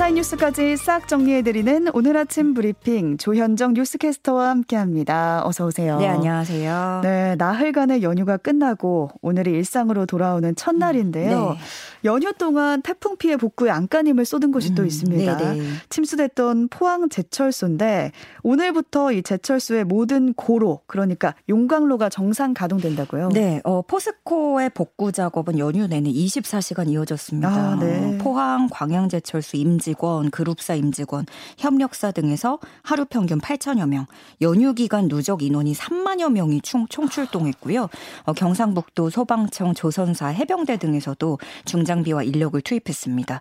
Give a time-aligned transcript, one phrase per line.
[0.00, 5.42] 밤사이 뉴스까지 싹 정리해드리는 오늘 아침 브리핑 조현정 뉴스캐스터와 함께합니다.
[5.44, 5.98] 어서 오세요.
[5.98, 7.00] 네, 안녕하세요.
[7.02, 11.50] 네, 나흘간의 연휴가 끝나고 오늘이 일상으로 돌아오는 첫날인데요.
[11.50, 11.58] 네.
[12.04, 15.36] 연휴 동안 태풍 피해 복구에 안간힘을 쏟은 곳이 음, 또 있습니다.
[15.36, 15.62] 네네.
[15.88, 18.12] 침수됐던 포항 제철소인데
[18.42, 23.28] 오늘부터 이 제철소의 모든 고로 그러니까 용광로가 정상 가동된다고요.
[23.30, 27.48] 네, 어, 포스코의 복구 작업은 연휴 내내 24시간 이어졌습니다.
[27.48, 28.18] 아, 네.
[28.18, 31.26] 포항 광양제철소 임직원, 그룹사 임직원,
[31.58, 34.06] 협력사 등에서 하루 평균 8천여 명,
[34.40, 37.88] 연휴 기간 누적 인원이 3만여 명이 총, 총 출동했고요.
[38.24, 43.40] 어, 경상북도 소방청, 조선사, 해병대 등에서도 중장 비와 인력을 투입했습니다.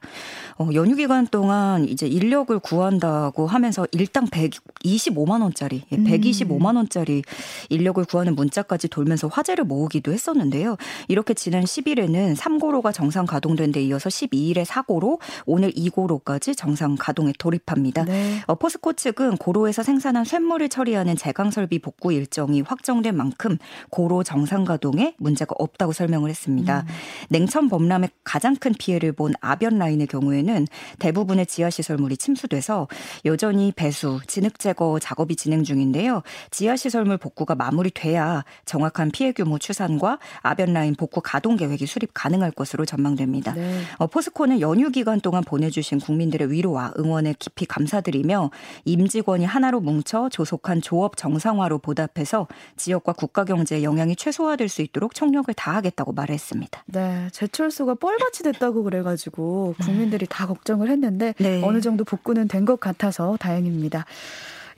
[0.57, 7.21] 어, 연휴 기간 동안 이제 인력을 구한다고 하면서 일당 125만 원짜리, 125만 예, 원짜리
[7.69, 10.75] 인력을 구하는 문자까지 돌면서 화제를 모으기도 했었는데요.
[11.07, 18.05] 이렇게 지난 10일에는 3고로가 정상 가동된 데 이어서 12일에 4고로, 오늘 2고로까지 정상 가동에 돌입합니다.
[18.05, 18.41] 네.
[18.47, 23.57] 어, 포스코 측은 고로에서 생산한 쇳물을 처리하는 제강 설비 복구 일정이 확정된 만큼
[23.89, 26.85] 고로 정상 가동에 문제가 없다고 설명을 했습니다.
[26.87, 26.93] 음.
[27.29, 30.67] 냉천 범람의 가장 큰 피해를 본 압연 라인의 경우에는
[30.99, 32.87] 대부분의 지하 시설물이 침수돼서
[33.25, 36.21] 여전히 배수, 진흙 제거 작업이 진행 중인데요.
[36.51, 42.51] 지하 시설물 복구가 마무리돼야 정확한 피해 규모 추산과 압연 라인 복구 가동 계획이 수립 가능할
[42.51, 43.53] 것으로 전망됩니다.
[43.53, 43.81] 네.
[43.97, 48.51] 어, 포스코는 연휴 기간 동안 보내주신 국민들의 위로와 응원에 깊이 감사드리며
[48.85, 55.53] 임직원이 하나로 뭉쳐 조속한 조업 정상화로 보답해서 지역과 국가 경제에 영향이 최소화될 수 있도록 총력을
[55.53, 56.83] 다하겠다고 말했습니다.
[56.87, 61.61] 네, 제철소가 뻘밭 이 됐다고 그래가지고 국민들이 다 걱정을 했는데 네.
[61.63, 64.05] 어느 정도 복구는 된 것 같아서 다행입니다.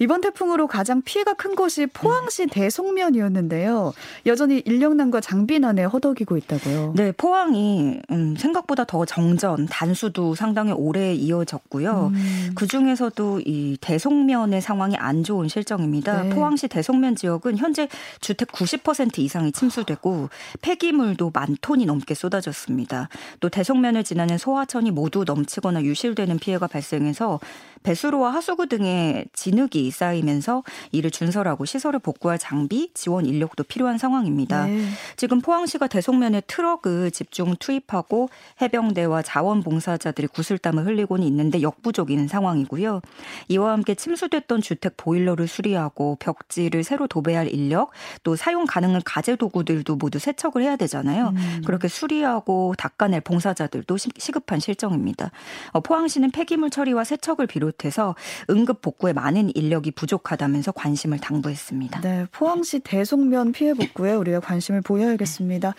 [0.01, 3.93] 이번 태풍으로 가장 피해가 큰 곳이 포항시 대송면이었는데요.
[4.25, 6.93] 여전히 인력난과 장비난에 허덕이고 있다고요.
[6.95, 12.13] 네, 포항이 음, 생각보다 더 정전, 단수도 상당히 오래 이어졌고요.
[12.15, 12.51] 음.
[12.55, 16.23] 그 중에서도 이 대송면의 상황이 안 좋은 실정입니다.
[16.23, 16.29] 네.
[16.29, 17.87] 포항시 대송면 지역은 현재
[18.21, 20.29] 주택 90% 이상이 침수되고
[20.63, 23.07] 폐기물도 만 톤이 넘게 쏟아졌습니다.
[23.39, 27.39] 또 대송면을 지나는 소하천이 모두 넘치거나 유실되는 피해가 발생해서
[27.83, 34.65] 배수로와 하수구 등의 진흙이 쌓이면서 이를 준설하고 시설을 복구할 장비, 지원 인력도 필요한 상황입니다.
[34.65, 34.85] 네.
[35.17, 38.29] 지금 포항시가 대송면에 트럭을 집중 투입하고
[38.61, 43.01] 해병대와 자원봉사자들이 구슬땀을 흘리고는 있는데 역부족인 상황이고요.
[43.47, 47.91] 이와 함께 침수됐던 주택 보일러를 수리하고 벽지를 새로 도배할 인력,
[48.23, 51.29] 또 사용 가능한 가재 도구들도 모두 세척을 해야 되잖아요.
[51.35, 51.61] 음.
[51.65, 55.31] 그렇게 수리하고 닦아낼 봉사자들도 시급한 실정입니다.
[55.71, 58.15] 어, 포항시는 폐기물 처리와 세척을 비롯 해서
[58.49, 62.01] 응급 복구에 많은 인력 인력이 부족하다면서 관심을 당부했습니다.
[62.01, 65.73] 네, 포항시 대송면 피해 복구에 우리가 관심을 보여야겠습니다.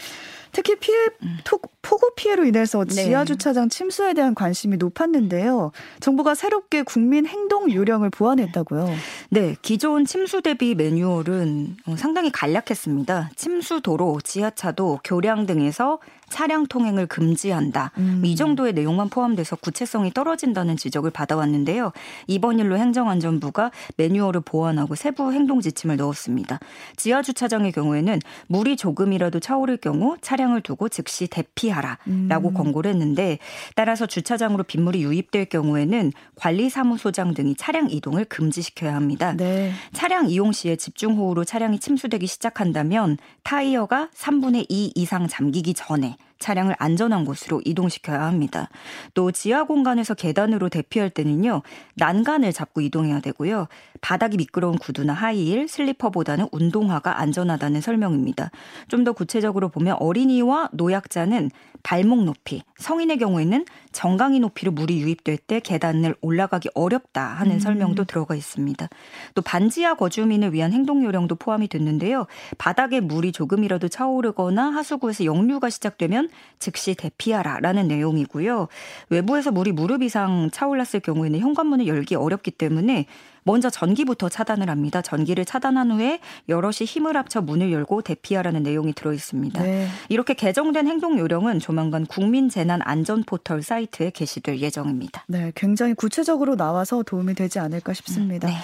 [0.53, 1.38] 특히 피해 음.
[1.80, 2.94] 폭우 피해로 인해서 네.
[2.94, 5.72] 지하 주차장 침수에 대한 관심이 높았는데요.
[6.00, 8.88] 정부가 새롭게 국민 행동 요령을 보완했다고요.
[9.30, 13.30] 네, 기존 침수 대비 매뉴얼은 어, 상당히 간략했습니다.
[13.34, 15.98] 침수 도로, 지하차도, 교량 등에서
[16.28, 17.92] 차량 통행을 금지한다.
[17.98, 18.22] 음.
[18.24, 21.81] 이 정도의 내용만 포함돼서 구체성이 떨어진다는 지적을 받아왔는데요.
[22.26, 26.60] 이번 일로 행정안전부가 매뉴얼을 보완하고 세부 행동 지침을 넣었습니다.
[26.97, 32.54] 지하 주차장의 경우에는 물이 조금이라도 차오를 경우 차량을 두고 즉시 대피하라라고 음.
[32.54, 33.38] 권고를 했는데
[33.75, 39.34] 따라서 주차장으로 빗물이 유입될 경우에는 관리사무소장 등이 차량 이동을 금지시켜야 합니다.
[39.37, 39.72] 네.
[39.92, 46.75] 차량 이용 시에 집중 호우로 차량이 침수되기 시작한다면 타이어가 3분의 2 이상 잠기기 전에 차량을
[46.78, 48.69] 안전한 곳으로 이동시켜야 합니다.
[49.14, 51.62] 또 지하 공간에서 계단으로 대피할 때는요,
[51.94, 53.69] 난간을 잡고 이동해야 되고요.
[54.00, 58.50] 바닥이 미끄러운 구두나 하이힐, 슬리퍼보다는 운동화가 안전하다는 설명입니다.
[58.88, 61.50] 좀 더 구체적으로 보면 어린이와 노약자는
[61.82, 67.60] 발목 높이, 성인의 경우에는 정강이 높이로 물이 유입될 때 계단을 올라가기 어렵다 하는 음.
[67.60, 68.89] 설명도 들어가 있습니다.
[69.34, 72.27] 또 반지하 거주민을 위한 행동 요령도 포함이 됐는데요.
[72.59, 76.28] 바닥에 물이 조금이라도 차오르거나 하수구에서 역류가 시작되면
[76.59, 78.68] 즉시 대피하라라는 내용이고요.
[79.10, 83.06] 외부에서 물이 무릎 이상 차올랐을 경우에는 현관문을 열기 어렵기 때문에
[83.44, 85.03] 먼저 전기부터 차단을 합니다.
[85.03, 89.62] 전기를 차단한 후에 여럿이 힘을 합쳐 문을 열고 대피하라는 내용이 들어 있습니다.
[89.62, 89.89] 네.
[90.09, 95.24] 이렇게 개정된 행동 요령은 조만간 국민 재난 안전 포털 사이트에 게시될 예정입니다.
[95.28, 98.48] 네, 굉장히 구체적으로 나와서 도움이 되지 않을까 싶습니다.
[98.48, 98.54] 네.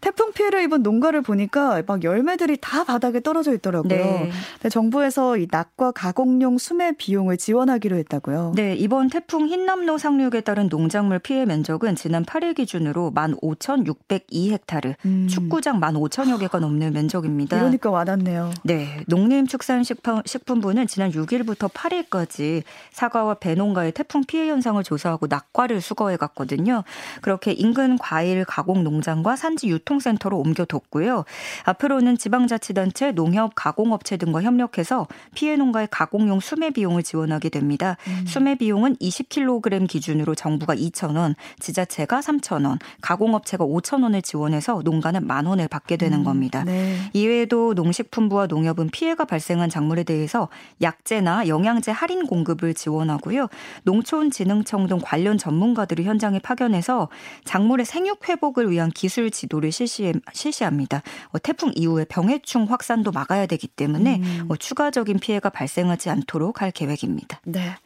[0.00, 3.90] 태풍 피해를 입은 농가를 보니까 막 열매들이 다 바닥에 떨어져 있더라고요.
[3.90, 4.30] 네.
[4.68, 8.52] 정부에서 이 낙과 가공용 수매 비용을 지원하기로 했다고요.
[8.56, 15.28] 네, 이번 태풍 흰남노 상륙에 따른 농작물 피해 면적은 지난 8일 기준으로 15,602헥타르, 음.
[15.28, 17.56] 축구장 15,000여 개가 넘는 면적입니다.
[17.56, 18.50] 이러니까 와닿네요.
[18.64, 22.62] 네, 농림축산식품부는 지난 6일부터 8일까지
[22.92, 26.82] 사과와 배농가의 태풍 피해 현상을 조사하고 낙과를 수거해 갔거든요.
[27.20, 31.24] 그렇게 인근 과일 가공 농장과 산지 유통 센터로 옮겨뒀고요.
[31.64, 37.96] 앞으로는 지방자치단체, 농협, 가공업체 등과 협력해서 피해 농가의 가공용 수매 비용을 지원하게 됩니다.
[38.08, 38.24] 음.
[38.26, 45.96] 수매 비용은 20kg 기준으로 정부가 2,000원, 지자체가 3,000원, 가공업체가 5,000원을 지원해서 농가는 만 원을 받게
[45.96, 46.24] 되는 음.
[46.24, 46.64] 겁니다.
[46.64, 46.96] 네.
[47.12, 50.48] 이외에도 농식품부와 농협은 피해가 발생한 작물에 대해서
[50.82, 53.48] 약재나 영양제 할인 공급을 지원하고요.
[53.84, 57.08] 농촌진흥청 등 관련 전문가들을 현장에 파견해서
[57.44, 61.02] 작물의 생육 회복을 위한 기술 지도를 실시, 실시합니다.
[61.32, 64.46] 어, 태풍 이후에 병해충 확산도 막아야 되기 때문에 음.
[64.48, 67.40] 어, 추가적인 피해가 발생하지 않도록 할 계획입니다.
[67.44, 67.76] 네.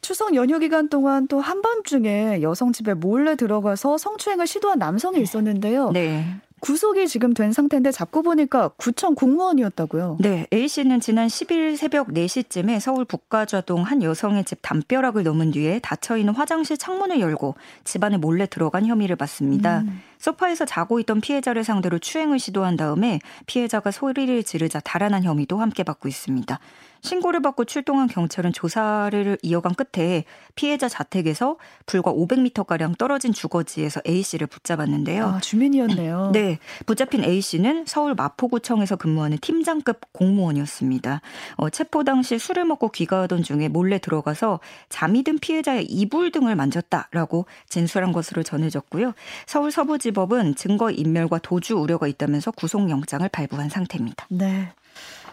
[0.00, 5.90] 추석 연휴 기간 동안 또 한밤중에 여성 집에 몰래 들어가서 성추행을 시도한 남성이 있었는데요.
[5.90, 6.24] 네.
[6.66, 10.16] 구속이 지금 된 상태인데 잡고 보니까 구청 공무원이었다고요.
[10.18, 15.78] 네, A 씨는 지난 10일 새벽 4시쯤에 서울 북가좌동 한 여성의 집 담벼락을 넘은 뒤에
[15.78, 17.54] 닫혀 있는 화장실 창문을 열고
[17.84, 19.82] 집 안에 몰래 들어간 혐의를 받습니다.
[19.82, 20.02] 음.
[20.18, 26.08] 소파에서 자고 있던 피해자를 상대로 추행을 시도한 다음에 피해자가 소리를 지르자 달아난 혐의도 함께 받고
[26.08, 26.58] 있습니다.
[27.06, 30.24] 신고를 받고 출동한 경찰은 조사를 이어간 끝에
[30.56, 31.56] 피해자 자택에서
[31.86, 35.24] 불과 500m가량 떨어진 주거지에서 A씨를 붙잡았는데요.
[35.24, 36.30] 아, 주민이었네요.
[36.32, 36.58] 네.
[36.84, 41.20] 붙잡힌 A씨는 서울 마포구청에서 근무하는 팀장급 공무원이었습니다.
[41.56, 47.46] 어, 체포 당시 술을 먹고 귀가하던 중에 몰래 들어가서 잠이 든 피해자의 이불 등을 만졌다라고
[47.68, 49.12] 진술한 것으로 전해졌고요.
[49.46, 54.26] 서울 서부지법은 증거 인멸과 도주 우려가 있다면서 구속영장을 발부한 상태입니다.
[54.30, 54.72] 네.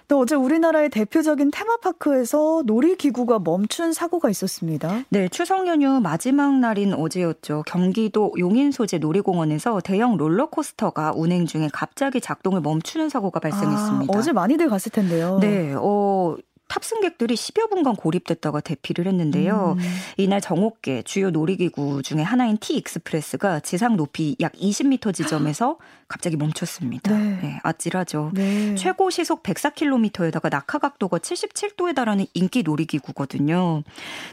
[0.07, 5.03] 또 어제 우리나라의 대표적인 테마파크에서 놀이기구가 멈춘 사고가 있었습니다.
[5.09, 7.63] 네, 추석 연휴 마지막 날인 어제였죠.
[7.65, 14.13] 경기도 용인 소재 놀이공원에서 대형 롤러코스터가 운행 중에 갑자기 작동을 멈추는 사고가 발생했습니다.
[14.13, 15.39] 아, 어제 많이들 갔을 텐데요.
[15.41, 16.35] 네, 어,
[16.73, 19.75] 탑승객들이 10여 분간 고립됐다가 대피를 했는데요.
[19.77, 19.83] 음.
[20.17, 25.77] 이날 정오께 주요 놀이기구 중에 하나인 T Express가 지상 높이 약 20m 지점에서
[26.07, 27.15] 갑자기 멈췄습니다.
[27.15, 27.39] 네.
[27.41, 28.31] 네 아찔하죠.
[28.33, 28.75] 네.
[28.75, 33.83] 최고 시속 104km에다가 낙하 각도가 77도에 달하는 인기 놀이기구거든요.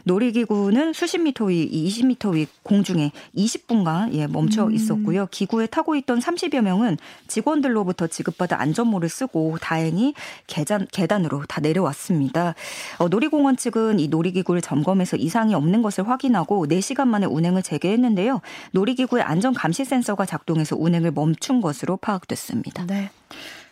[0.03, 4.73] 놀이기구는 수십 미터 위, 20m 위 공중에 20분간 예, 멈춰 음.
[4.73, 5.27] 있었고요.
[5.31, 6.97] 기구에 타고 있던 30여 명은
[7.27, 10.13] 직원들로부터 지급받은 안전모를 쓰고 다행히
[10.47, 11.95] 계단, 계단으로 다 내려왔
[12.31, 12.55] 습니다.
[12.97, 18.41] 어, 놀이공원 측은 이 놀이기구를 점검해서 이상이 없는 것을 확인하고 4시간 만에 운행을 재개했는데요.
[18.71, 22.85] 놀이기구의 안전 감시 센서가 작동해서 운행을 멈춘 것 것으로 파악됐습니다.
[22.85, 23.09] 네.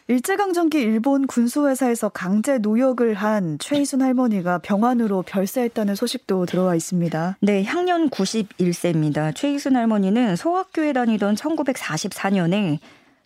[0.07, 7.38] 일제강점기 일본 군수회사에서 강제 노역을 한 최희순 할머니가 병원으로 별세했다는 소식도 들어와 있습니다.
[7.41, 9.35] 네, 향년 91세입니다.
[9.35, 12.79] 최희순 할머니는 소학교에 다니던 1944년에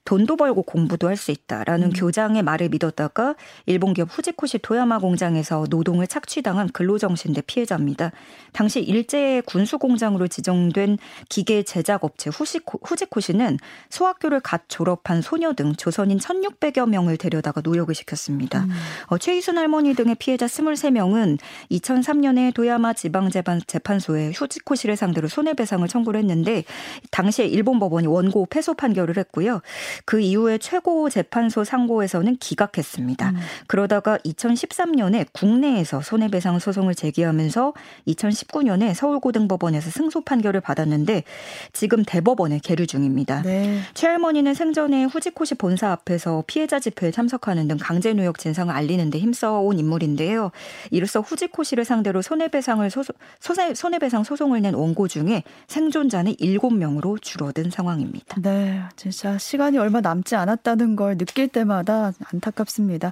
[0.06, 1.94] 돈도 벌고 공부도 할 수 있다라는 음.
[1.94, 3.36] 교장의 말을 믿었다가
[3.66, 8.12] 일본 기업 후지코시 토야마 공장에서 노동을 착취당한 근로정신대 피해자입니다.
[8.52, 10.98] 당시 일제 군수 공장으로 지정된
[11.30, 13.58] 기계 제작 업체 후시코, 후지코시는
[13.90, 18.64] 소학교를 갓 졸업한 소녀 등 조선인 1,600여 명을 데려다가 노역을 시켰습니다.
[18.66, 18.72] 음.
[19.08, 21.40] 어, 최희순 할머니 등의 피해자 23명은
[21.72, 26.66] 2003년에 도야마 지방재판소에 후지코시를 상대로 손해배상을 청구를 했는데
[27.12, 29.62] 당시에 일본 법원이 원고 패소 판결을 했고요.
[30.06, 33.30] 그 이후에 최고 재판소 상고에서는 기각했습니다.
[33.30, 33.36] 음.
[33.68, 37.74] 그러다가 2013년에 국내에서 손해배상 소송을 제기하면서
[38.08, 41.24] 2019년에 서울고등법원에서 승소 판결을 받았는데
[41.72, 43.42] 지금 대법원에 계류 중입니다.
[43.44, 43.80] 네.
[43.94, 49.20] 최 할머니는 생전에 후지코시 본사 앞에서 피해자 집회에 참석하는 등 강제 노역 진상을 알리는 데
[49.20, 50.52] 힘써온 인물인데요.
[50.92, 53.14] 이로써 후지코시를 상대로 손해배상을 소소,
[53.76, 58.42] 손해배상 소송을 낸 원고 중에 생존자는 7명으로 줄어든 상황입니다.
[58.42, 63.12] 네, 진짜 시간이 얼마 남지 않았다는 걸 느낄 때마다 안타깝습니다.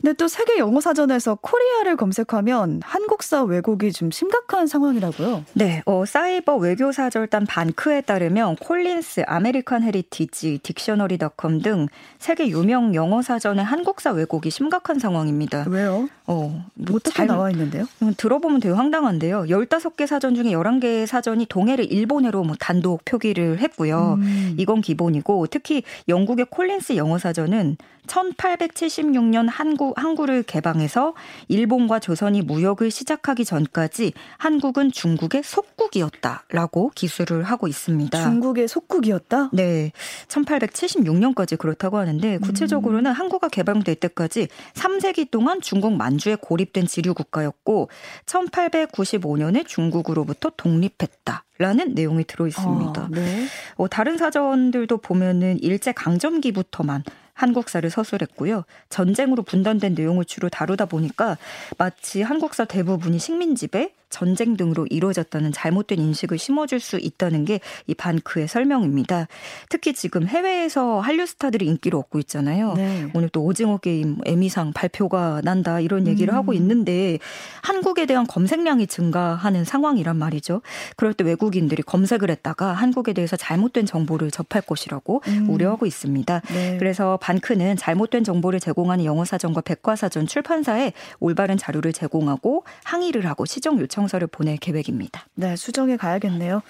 [0.00, 5.44] 근데 또 세계 영어 사전에서 Korea를 검색하면 한국사 왜곡이 좀 심각한 상황이라고요.
[5.52, 13.22] 네, 어, 사이버 외교 사절단 반크에 따르면 Collins, American Heritage, Dictionary.com 등 세계 유명 영어
[13.22, 15.64] 사전의 한국사 왜곡이 심각한 상황입니다.
[15.68, 16.08] 왜요?
[16.28, 17.86] 어, 뭐 어떻게 잘, 나와 있는데요?
[18.16, 19.44] 들어보면 되게 황당한데요.
[19.44, 24.18] 15개 사전 중에 11개 사전이 동해를 일본어로 뭐 단독 표기를 했고요.
[24.18, 24.54] 음.
[24.58, 27.76] 이건 기본이고 특히 영국의 콜린스 영어 사전은
[28.06, 31.14] 1876년 한국 항구를 개방해서
[31.48, 38.22] 일본과 조선이 무역을 시작하기 전까지 한국은 중국의 속국이었다라고 기술을 하고 있습니다.
[38.22, 39.50] 중국의 속국이었다?
[39.52, 39.92] 네.
[40.28, 43.12] 1876년까지 그렇다고 하는데 구체적으로는 음.
[43.12, 47.88] 항구가 개방될 때까지 3세기 동안 중국 만주에 고립된 지류 국가였고
[48.26, 51.44] 1895년에 중국으로부터 독립했다.
[51.58, 53.00] 라는 내용이 들어 있습니다.
[53.00, 53.46] 아, 네.
[53.76, 57.02] 어, 다른 사전들도 보면은 일제 강점기부터만
[57.36, 58.64] 한국사를 서술했고요.
[58.88, 61.36] 전쟁으로 분단된 내용을 주로 다루다 보니까
[61.78, 68.48] 마치 한국사 대부분이 식민지배, 전쟁 등으로 이루어졌다는 잘못된 인식을 심어줄 수 있다는 게 이 반크의
[68.48, 69.28] 설명입니다.
[69.68, 72.74] 특히 지금 해외에서 한류 스타들이 인기를 얻고 있잖아요.
[72.74, 73.10] 네.
[73.14, 76.36] 오늘 또 오징어 게임 에미상 발표가 난다 이런 얘기를 음.
[76.36, 77.18] 하고 있는데
[77.62, 80.62] 한국에 대한 검색량이 증가하는 상황이란 말이죠.
[80.96, 85.50] 그럴 때 외국인들이 검색을 했다가 한국에 대해서 잘못된 정보를 접할 것이라고 음.
[85.50, 86.42] 우려하고 있습니다.
[86.52, 86.76] 네.
[86.78, 93.96] 그래서 반크는 잘못된 정보를 제공하는 영어사전과 백과사전 출판사에 올바른 자료를 제공하고 항의를 하고 시정 요청
[94.06, 95.26] 청서를 보낼 계획입니다.
[95.34, 96.62] 네, 수정해 가야겠네요.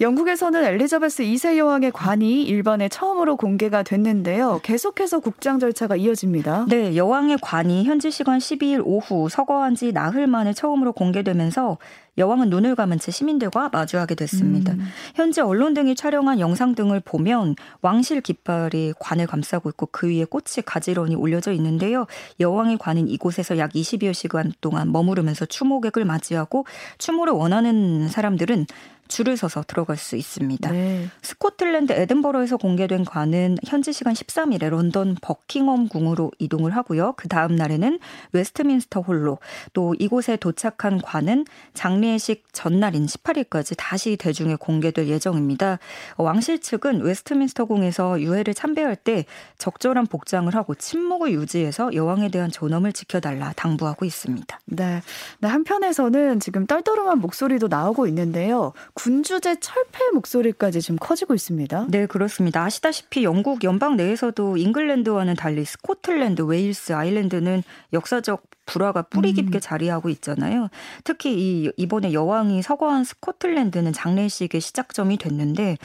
[0.00, 4.60] 영국에서는 엘리자베스 2세 여왕의 관이 일반에 처음으로 공개가 됐는데요.
[4.62, 6.66] 계속해서 국장 절차가 이어집니다.
[6.68, 11.78] 네, 여왕의 관이 현지 시간 12일 오후 서거한 지 나흘 만에 처음으로 공개되면서
[12.18, 14.72] 여왕은 눈을 감은 채 시민들과 마주하게 됐습니다.
[14.72, 14.84] 음.
[15.14, 20.64] 현재 언론 등이 촬영한 영상 등을 보면 왕실 깃발이 관을 감싸고 있고 그 위에 꽃이
[20.66, 22.06] 가지런히 올려져 있는데요.
[22.40, 26.66] 여왕의 관은 이곳에서 약 20여 시간 동안 머무르면서 추모객을 맞이하고
[26.98, 28.66] 추모를 원하는 사람들은
[29.08, 30.70] 줄을 서서 들어갈 수 있습니다.
[30.70, 31.08] 네.
[31.22, 37.14] 스코틀랜드 에든버러에서 공개된 관은 현지 시간 13일에 런던 버킹엄 궁으로 이동을 하고요.
[37.16, 37.98] 그 다음 날에는
[38.32, 39.38] 웨스트민스터 홀로
[39.72, 45.78] 또 이곳에 도착한 관은 장례식 전날인 18일까지 다시 대중에 공개될 예정입니다.
[46.16, 49.24] 왕실 측은 웨스트민스터 궁에서 유해를 참배할 때
[49.58, 54.60] 적절한 복장을 하고 침묵을 유지해서 여왕에 대한 존엄을 지켜달라 당부하고 있습니다.
[54.66, 55.02] 네.
[55.38, 58.72] 네 한편에서는 지금 떨떠름한 목소리도 나오고 있는데요.
[58.98, 61.86] 군주제 철폐 목소리까지 지금 커지고 있습니다.
[61.88, 62.64] 네, 그렇습니다.
[62.64, 67.62] 아시다시피 영국 연방 내에서도 잉글랜드와는 달리 스코틀랜드, 웨일스, 아일랜드는
[67.92, 69.60] 역사적 불화가 뿌리 깊게 음.
[69.60, 70.68] 자리하고 있잖아요.
[71.02, 75.78] 특히 이 이번에 여왕이 서거한 스코틀랜드는 장례식의 시작점이 됐는데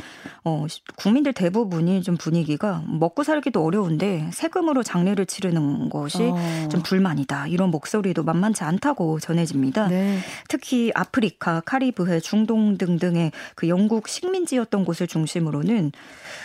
[0.44, 0.66] 어
[0.98, 6.68] 국민들 대부분이 좀 분위기가 먹고 살기도 어려운데 세금으로 장례를 치르는 것이 어.
[6.70, 7.48] 좀 불만이다.
[7.48, 9.88] 이런 목소리도 만만치 않다고 전해집니다.
[9.88, 10.20] 네.
[10.50, 15.94] 특히 아프리카, 카리브해, 중동 등등의 그 영국 식민지였던 곳을 중심으로는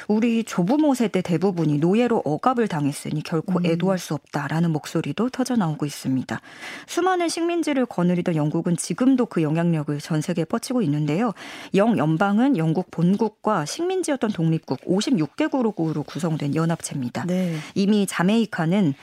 [0.07, 3.67] 우리 조부모 세대 대부분이 노예로 억압을 당했으니 결코 음.
[3.67, 6.28] 애도할 수 없다라는 목소리도 터져 나오고 있습니다.
[6.29, 6.41] 있습니다.
[6.87, 11.33] 수많은 식민지를 거느리던 영국은 지금도 그 영향력을 전 세계에 뻗치고 있는데요.
[11.75, 17.25] 영 연방은 영국 본국과 식민지였던 독립국 56개국으로 구성된 연합체입니다.
[17.27, 17.57] 네.
[17.75, 18.95] 이미 자메이카는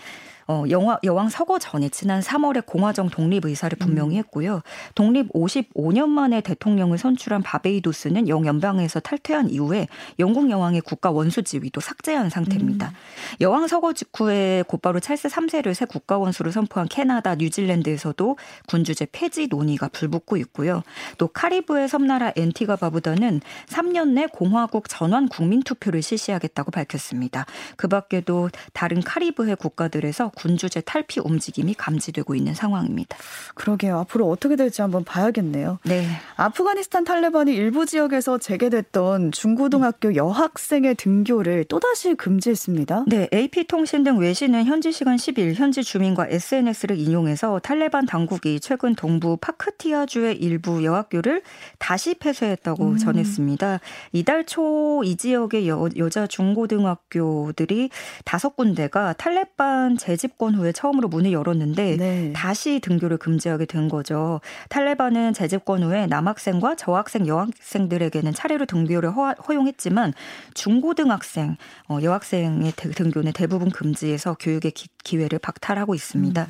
[0.48, 4.20] 어, 영화, 여왕 서거 전에 지난 3월에 공화정 독립 의사를 분명히 음.
[4.20, 4.62] 했고요.
[4.94, 9.88] 독립 55년 만에 대통령을 선출한 바베이도스는 영연방에서 탈퇴한 이후에
[10.20, 12.90] 영국 여왕의 국가 원수 지위도 삭제한 상태입니다.
[12.90, 12.94] 음.
[13.42, 18.38] 여왕 서거 직후에 곧바로 찰스 3세를 새 국가 원수로 선포한 캐나다, 뉴질랜드에서도
[18.68, 20.84] 군주제 폐지 논의가 불붙고 있고요.
[21.18, 27.46] 또 카리브해 섬나라 앤티가 바부다는 3년 내 공화국 전환 국민 투표를 실시하겠다고 밝혔습니다.
[27.78, 33.18] 그 밖에도 다른 카리브해 국가들에서 군주제 탈피 움직임이 감지되고 있는 상황입니다.
[33.56, 34.00] 그러게요.
[34.00, 35.80] 앞으로 어떻게 될지 한번 봐야겠네요.
[35.84, 36.06] 네.
[36.36, 43.06] 아프가니스탄 탈레반이 일부 지역에서 재개됐던 중고등학교 여학생의 등교를 또다시 금지했습니다.
[43.08, 43.28] 네.
[43.34, 50.36] AP통신 등 외신은 현지 시간 10일 현지 주민과 SNS를 인용해서 탈레반 당국이 최근 동부 파크티아주의
[50.38, 51.42] 일부 여학교를
[51.80, 52.98] 다시 폐쇄했다고 음.
[52.98, 53.80] 전했습니다.
[54.12, 57.90] 이달 초 이 지역의 여, 여자 중고등학교들이
[58.24, 62.34] 다섯 군데가 탈레반 제재 재집권 후에 처음으로 문을 열었는데 네.
[62.34, 64.42] 다시 등교를 금지하게 된 거죠.
[64.70, 70.14] 탈레반은 재집권 후에 남학생과 저학생, 여학생들에게는 차례로 등교를 허용했지만
[70.54, 76.42] 중고등학생, 어, 여학생의 등교는 대부분 금지해서 교육의 기, 회를 박탈하고 있습니다.
[76.42, 76.48] 음.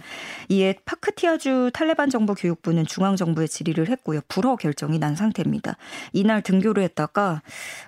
[0.47, 4.21] 이에 파크티아주 탈레반 정부 교육부는 중앙 정부에 질의를 했고요.
[4.29, 5.75] 불허 결정이 난 상태입니다.
[6.13, 7.41] 이날 등교를 했다가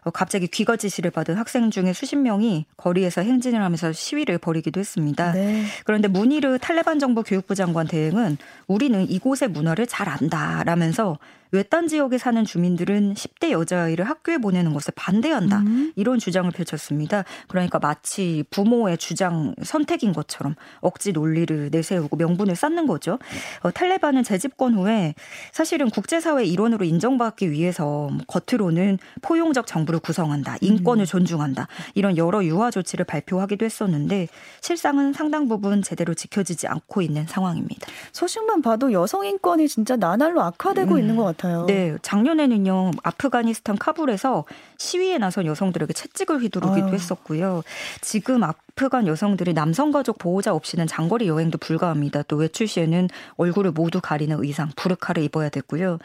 [0.04, 5.32] 어, 갑자기 귀가 지시를 받은 학생 중에 수십 명이 거리에서 행진을 하면서 시위를 벌이기도 했습니다.
[5.32, 5.64] 네.
[5.86, 11.18] 그런데 무니르 탈레반 정부 교육부 장관 대행은 우리는 이곳의 문화를 잘 안다라면서
[11.52, 15.60] 외딴 지역에 사는 주민들은 10대 여자아이를 학교에 보내는 것을 반대한다.
[15.60, 15.94] 음.
[15.96, 17.24] 이런 주장을 펼쳤습니다.
[17.48, 23.20] 그러니까 마치 부모의 주장 선택인 것처럼 억지 논리를 내세우고 명분을 쌓는 거죠.
[23.62, 25.16] 어, 탈레반은 재집권 후에
[25.52, 30.58] 사실은 국제사회 일원으로 인정받기 위해서 뭐 겉으로는 포용적 정부를 구성한다.
[30.62, 31.06] 인권을 음.
[31.06, 31.68] 존중한다.
[31.96, 34.28] 이런 여러 유화 조치를 발표하기도 했었는데
[34.62, 37.88] 실상은 상당 부분 제대로 지켜지지 않고 있는 상황입니다.
[38.12, 41.00] 소식만 봐도 여성 인권이 진짜 나날로 악화되고 음.
[41.00, 41.37] 있는 것 같아요.
[41.68, 41.98] 네.
[42.02, 42.92] 작년에는요.
[43.04, 44.46] 아프가니스탄 카불에서
[44.78, 46.94] 시위에 나선 여성들에게 채찍을 휘두르기도 아유.
[46.94, 47.64] 했었고요.
[48.02, 52.24] 지금 아프간 여성들이 남성 가족 보호자 없이는 장거리 여행도 불가합니다.
[52.24, 55.98] 또 외출 시에는 얼굴을 모두 가리는 의상 부르카를 입어야 되고요.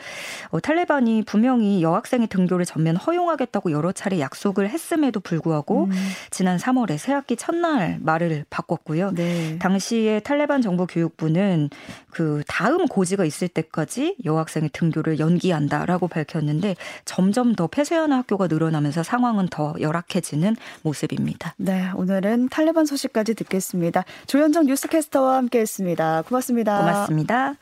[0.51, 5.93] 어, 탈레반이 분명히 여학생의 등교를 전면 허용하겠다고 여러 차례 약속을 했음에도 불구하고 음.
[6.31, 9.13] 지난 3월에 새학기 첫날 말을 바꿨고요.
[9.13, 9.59] 네.
[9.59, 11.71] 당시에 탈레반 정부 교육부는
[12.11, 19.49] 그 다음 고지가 있을 때까지 여학생의 등교를 연기한다라고 밝혔는데 점점 더 폐쇄하는 학교가 늘어나면서 상황은
[19.49, 21.55] 더 열악해지는 모습입니다.
[21.59, 24.05] 네, 오늘은 탈 탈레반 소식까지 듣겠습니다.
[24.29, 26.23] 조현정 뉴스캐스터와 함께했습니다.
[26.23, 26.79] 고맙습니다.
[26.79, 27.57] 고맙습니다.